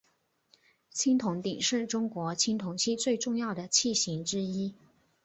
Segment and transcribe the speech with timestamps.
[0.89, 4.73] 青铜鼎是中国青铜器最重要的器形之一。